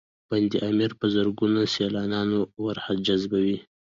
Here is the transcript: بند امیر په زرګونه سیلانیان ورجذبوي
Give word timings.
بند 0.29 0.53
امیر 0.67 0.91
په 0.99 1.05
زرګونه 1.13 1.59
سیلانیان 1.75 2.29
ورجذبوي 2.65 3.57